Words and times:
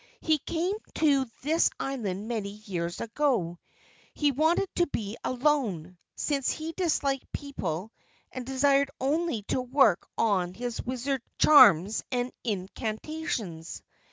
He 0.21 0.39
came 0.39 0.73
to 0.95 1.29
this 1.43 1.69
island 1.79 2.27
many 2.27 2.49
years 2.49 2.99
ago. 3.01 3.59
He 4.15 4.31
wanted 4.31 4.67
to 4.77 4.87
be 4.87 5.15
alone, 5.23 5.99
since 6.15 6.49
he 6.49 6.71
disliked 6.71 7.31
people 7.31 7.91
and 8.31 8.43
desired 8.43 8.89
only 8.99 9.43
to 9.49 9.61
work 9.61 10.07
on 10.17 10.55
his 10.55 10.81
wizard 10.81 11.21
charms 11.37 12.03
and 12.11 12.31
incantations. 12.43 13.83